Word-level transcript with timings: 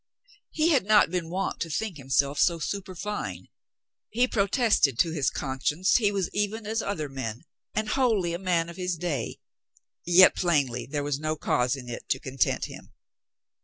He 0.49 0.69
had 0.69 0.83
not 0.83 1.11
been 1.11 1.29
wont 1.29 1.59
to 1.59 1.69
think 1.69 1.97
himself 1.97 2.39
so 2.39 2.57
superfine. 2.57 3.49
He 4.09 4.27
pro 4.27 4.47
tested 4.47 4.97
to 4.97 5.11
his 5.11 5.29
conscience 5.29 5.97
he 5.97 6.11
was 6.11 6.27
even 6.33 6.65
as 6.65 6.81
other 6.81 7.07
men 7.07 7.43
and 7.75 7.87
wholly 7.87 8.33
a 8.33 8.39
man 8.39 8.67
of 8.67 8.77
his 8.77 8.97
day, 8.97 9.37
yet 10.03 10.35
plainly 10.35 10.87
there 10.87 11.03
was 11.03 11.19
no 11.19 11.35
cause 11.35 11.75
in 11.75 11.87
it 11.87 12.09
to 12.09 12.19
content 12.19 12.65
him. 12.65 12.93